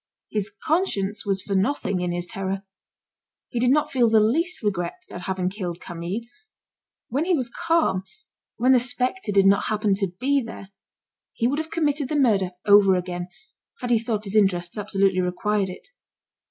[0.31, 2.63] His conscience was for nothing in his terror.
[3.49, 6.21] He did not feel the least regret at having killed Camille.
[7.09, 8.01] When he was calm,
[8.57, 10.69] when the spectre did not happen to be there,
[11.33, 13.27] he would have committed the murder over again,
[13.81, 15.89] had he thought his interests absolutely required it.